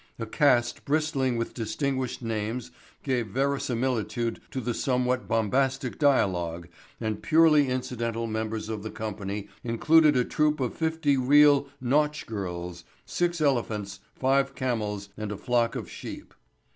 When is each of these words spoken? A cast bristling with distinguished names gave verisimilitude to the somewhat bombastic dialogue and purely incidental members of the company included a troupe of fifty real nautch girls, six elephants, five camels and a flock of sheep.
A 0.17 0.25
cast 0.25 0.83
bristling 0.83 1.37
with 1.37 1.53
distinguished 1.53 2.23
names 2.23 2.71
gave 3.03 3.27
verisimilitude 3.27 4.39
to 4.49 4.59
the 4.59 4.73
somewhat 4.73 5.27
bombastic 5.27 5.99
dialogue 5.99 6.67
and 6.99 7.21
purely 7.21 7.69
incidental 7.69 8.25
members 8.25 8.67
of 8.67 8.81
the 8.81 8.89
company 8.89 9.47
included 9.63 10.17
a 10.17 10.25
troupe 10.25 10.59
of 10.59 10.73
fifty 10.73 11.17
real 11.17 11.67
nautch 11.79 12.25
girls, 12.25 12.83
six 13.05 13.39
elephants, 13.41 13.99
five 14.15 14.55
camels 14.55 15.09
and 15.17 15.31
a 15.31 15.37
flock 15.37 15.75
of 15.75 15.87
sheep. 15.87 16.33